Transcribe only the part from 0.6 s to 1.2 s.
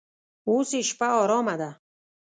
یې شپه